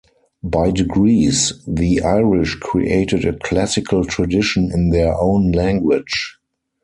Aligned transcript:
By 0.41 0.71
degrees 0.71 1.61
the 1.67 2.01
Irish 2.01 2.55
created 2.55 3.23
a 3.23 3.37
classical 3.37 4.03
tradition 4.03 4.71
in 4.73 4.89
their 4.89 5.13
own 5.15 5.51
language. 5.51 6.39